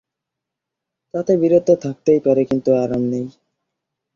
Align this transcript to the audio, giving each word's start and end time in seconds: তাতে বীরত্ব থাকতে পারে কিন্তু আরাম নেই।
তাতে 1.13 1.31
বীরত্ব 1.41 1.69
থাকতে 1.83 2.11
পারে 2.25 2.41
কিন্তু 2.49 2.69
আরাম 2.83 3.03
নেই। 3.11 3.25